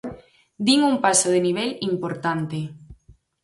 Din 0.69 0.79
un 0.89 0.95
paso 1.05 1.27
de 1.33 1.39
nivel 1.47 1.69
importante. 1.91 2.59